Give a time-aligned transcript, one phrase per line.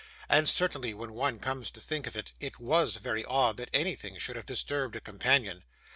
[0.27, 4.17] And certainly, when one comes to think of it, it WAS very odd that anything
[4.17, 5.63] should have disturbed a companion.